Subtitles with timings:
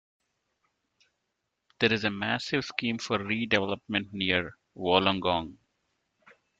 [1.79, 5.59] There is a massive scheme for redevelopment near Wollongong.